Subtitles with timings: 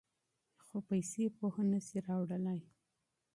[0.65, 2.59] خو پیسې پوهه نه شي راوړلی.